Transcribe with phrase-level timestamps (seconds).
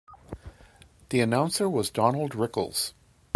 [1.09, 2.93] The announcer was Donald Rickles.